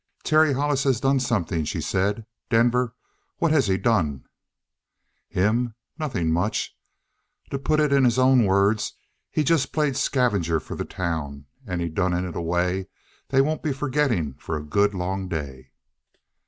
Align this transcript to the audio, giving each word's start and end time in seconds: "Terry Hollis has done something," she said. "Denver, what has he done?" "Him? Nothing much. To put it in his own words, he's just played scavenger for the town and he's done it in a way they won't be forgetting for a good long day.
"Terry 0.23 0.53
Hollis 0.53 0.83
has 0.85 0.99
done 0.99 1.19
something," 1.19 1.63
she 1.63 1.79
said. 1.79 2.25
"Denver, 2.49 2.95
what 3.37 3.51
has 3.51 3.67
he 3.67 3.77
done?" 3.77 4.23
"Him? 5.29 5.75
Nothing 5.99 6.31
much. 6.31 6.75
To 7.51 7.59
put 7.59 7.79
it 7.79 7.93
in 7.93 8.03
his 8.03 8.17
own 8.17 8.45
words, 8.45 8.93
he's 9.29 9.45
just 9.45 9.71
played 9.71 9.95
scavenger 9.95 10.59
for 10.59 10.73
the 10.73 10.85
town 10.85 11.45
and 11.67 11.81
he's 11.81 11.91
done 11.93 12.13
it 12.15 12.25
in 12.25 12.35
a 12.35 12.41
way 12.41 12.87
they 13.29 13.41
won't 13.41 13.61
be 13.61 13.71
forgetting 13.73 14.33
for 14.39 14.57
a 14.57 14.63
good 14.65 14.95
long 14.95 15.27
day. 15.27 15.69